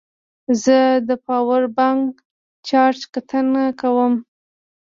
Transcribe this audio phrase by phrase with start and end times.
[0.63, 0.77] زه
[1.07, 2.09] د پاور بانک
[2.67, 4.13] چارج کتنه کوم.